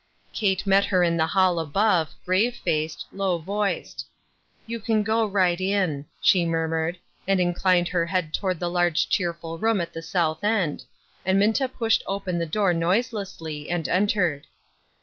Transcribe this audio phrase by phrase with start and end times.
[0.33, 4.07] Kate met her in the hall above, grave faced, low voiced."
[4.65, 9.59] You can go right in," she murmured, and inclined her head toward the large cheerful
[9.59, 10.85] room at the south end,
[11.23, 14.47] and Minta pushed open the door noise lessly, and entered.